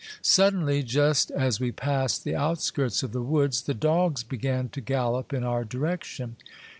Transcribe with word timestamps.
Suddenly, 0.23 0.81
just 0.81 1.29
as 1.29 1.59
we 1.59 1.71
passed 1.71 2.23
the 2.23 2.35
outskirts 2.35 3.03
of 3.03 3.11
the 3.11 3.21
woods, 3.21 3.61
the 3.61 3.75
dogs 3.75 4.23
began 4.23 4.67
to 4.69 4.81
gallop 4.81 5.31
in 5.31 5.43
our 5.43 5.63
direction. 5.63 6.37